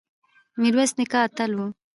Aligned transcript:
میرویس 0.59 0.91
نیکه 0.97 1.19
اتل 1.25 1.51
و 1.59 1.67